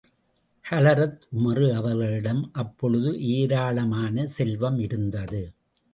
ஹலரத் 0.65 1.21
உமறு 1.37 1.67
அவர்களிடம் 1.73 2.49
அப்பொழுது 2.53 3.11
ஏராளமான 3.29 4.25
செல்வம் 4.25 4.79
இருந்தது. 4.79 5.43